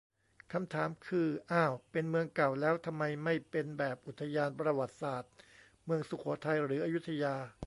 [0.53, 5.31] คำถามคือ อ้าวเป็นเมืองเก่าแล้วทำไมไม่เป็นแบบอุทยานประวัติศาสตร์
[5.85, 7.35] เมืองสุโขทัย หรืออยุธยา